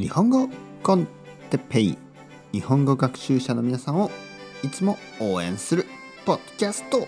[0.00, 0.48] 日本語
[0.82, 1.06] コン
[1.50, 1.98] テッペイ
[2.52, 4.10] 日本語学習者の皆さんを
[4.62, 5.84] いつも応援する
[6.24, 7.06] ポッドキャスト。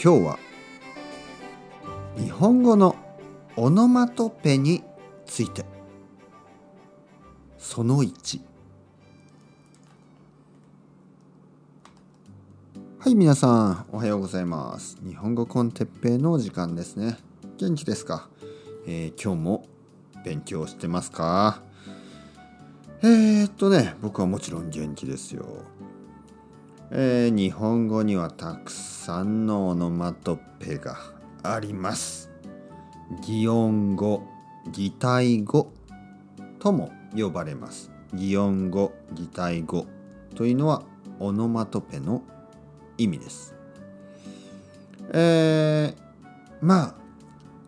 [0.00, 0.38] 今日は
[2.16, 2.94] 日本語の
[3.56, 4.84] オノマトペに
[5.26, 5.64] ついて。
[7.58, 8.40] その1
[13.00, 14.96] はい皆さんおはようございます。
[15.04, 17.18] 日本語コンテッペイの時間ですね。
[17.58, 18.28] 元気ですか、
[18.86, 19.72] えー、今日も
[20.24, 21.62] 勉強してますか？
[23.02, 25.44] えー、っとね僕はもちろん元気ですよ。
[26.90, 30.98] えー、日本語にはたくさんのオノマトペが
[31.42, 32.30] あります。
[33.22, 34.22] 擬音語
[34.70, 35.72] 擬態語
[36.60, 37.90] とも呼ばれます。
[38.14, 39.86] 擬音語擬態語
[40.34, 40.82] というのは
[41.18, 42.22] オノマトペの
[42.98, 43.54] 意味です。
[45.12, 45.94] えー、
[46.60, 46.94] まあ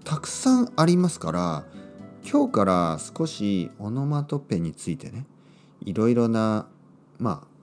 [0.04, 1.64] たくさんありますから
[2.26, 5.26] 今日から少しオノマトペについてね
[5.84, 6.66] いろいろな
[7.18, 7.54] まあ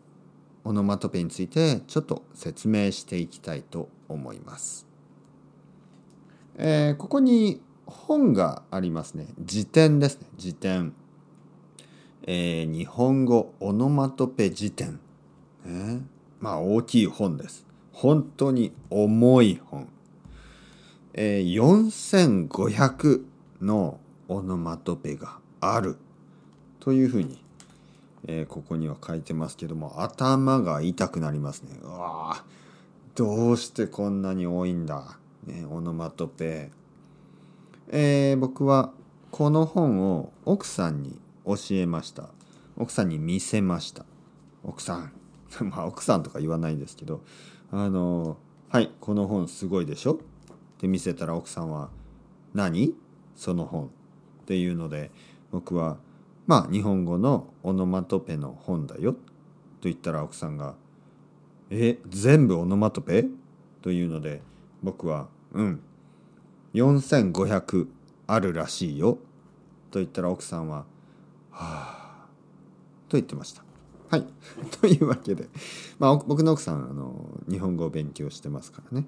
[0.64, 4.86] オノマトペについてちょっと説明していきたいと思います。
[6.58, 9.26] えー、ここに本がありますね。
[9.40, 10.28] 辞典ですね。
[10.38, 10.94] 辞典。
[12.28, 15.00] えー、日本語オノマトペ辞典。
[15.66, 16.02] ね、
[16.40, 17.66] まあ大きい本です。
[17.92, 19.90] 本当に重い本。
[21.14, 23.24] えー、4500
[23.62, 24.00] の
[24.32, 25.98] オノマトペがある
[26.80, 27.44] というふうに、
[28.28, 31.78] えー、ここには書いてますけども頭が痛くなりますね。
[31.84, 32.44] うわ
[33.14, 36.72] どうしてこんなに多いんだ、ね、オノマトペ。
[37.90, 38.94] えー、僕は
[39.32, 42.30] この本を奥さんに教えました。
[42.78, 44.06] 奥さんに見せました。
[44.64, 45.12] 奥さん
[45.70, 47.22] まあ奥さんとか言わないんですけど
[47.70, 48.38] あの
[48.70, 50.18] 「はいこの本すごいでしょ?」っ
[50.78, 51.90] て見せたら奥さんは
[52.54, 52.96] 「何？
[53.36, 53.92] その本」
[54.42, 55.12] っていうので
[55.52, 55.98] 僕は
[56.48, 59.20] 「まあ日本語のオノマトペの本だよ」と
[59.84, 60.76] 言ったら奥さんが
[61.70, 63.28] 「え全部オノマトペ?」
[63.82, 64.42] というので
[64.84, 65.82] 僕は「うん
[66.74, 67.88] 4500
[68.28, 69.18] あるらしいよ」
[69.92, 70.86] と言ったら奥さんは
[71.52, 72.28] 「はあ」
[73.10, 73.64] と言ってました。
[74.12, 74.26] はい。
[74.82, 75.48] というわけで、
[75.98, 79.08] まあ、僕の奥さん、あの、日本語を勉強してますからね。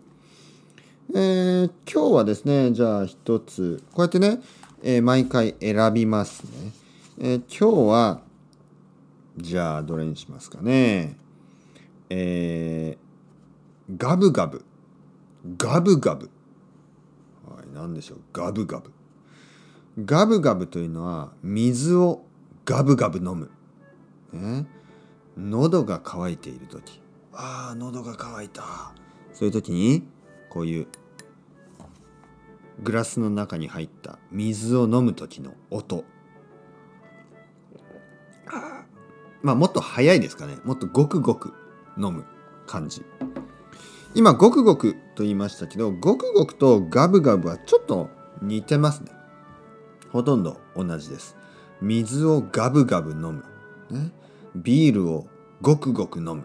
[1.14, 4.42] えー、今日はですね、じゃあ一つ、こうやってね、
[4.86, 6.50] えー、毎回選びますね。
[7.18, 8.22] えー、今日は、
[9.38, 11.16] じゃあどれにしますかね。
[12.10, 14.66] えー、ガブガブ。
[15.58, 16.30] ガブガブ。
[17.48, 18.20] はい、何でしょう。
[18.34, 18.92] ガブガブ。
[20.04, 22.26] ガブガブというのは、水を
[22.66, 23.50] ガブガブ飲む。
[24.34, 24.66] ね、
[25.38, 27.00] 喉が渇いている時
[27.32, 28.92] ああ喉が渇いた
[29.34, 30.04] そういう時に
[30.50, 30.88] こういう
[32.84, 36.04] グラスの中に入った水を飲む時の音。
[39.42, 40.58] まあもっと早いですかね。
[40.64, 41.54] もっとごくごく
[41.98, 42.26] 飲む
[42.66, 43.04] 感じ。
[44.16, 48.10] 今ごくごくと言いましたけどごくごくとガブガブはちょっと
[48.42, 49.12] 似てますね。
[50.12, 51.36] ほとんど同じです。
[51.82, 53.44] 水をガブガブ飲む、
[53.90, 54.12] ね、
[54.56, 55.28] ビールを
[55.62, 56.44] ごくごく飲む。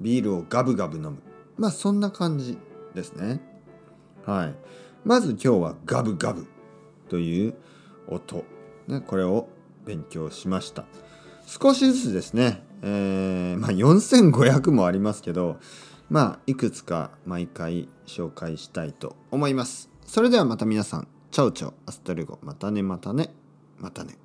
[0.00, 1.22] ビールをガブガブ飲む。
[1.58, 2.58] まあそんな感じ
[2.94, 3.40] ですね。
[4.24, 4.54] はい。
[5.04, 6.46] まず今日はガブガブ
[7.08, 7.54] という
[8.08, 8.44] 音、
[8.86, 9.48] ね、これを
[9.84, 10.84] 勉強しました。
[11.46, 15.58] 少しずつですね、えー、まあ、4500もありますけど
[16.08, 19.90] まあいくつか毎回紹介したいと思います。
[20.06, 21.08] それではまた皆さん。
[21.30, 22.40] チャウチャウアストルゴ。
[22.42, 23.32] またねまたね。
[23.78, 24.18] またね。